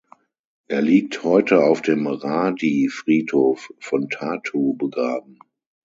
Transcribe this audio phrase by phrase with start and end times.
[0.67, 5.37] Er liegt heute auf dem Raadi-Friedhof von Tartu begraben.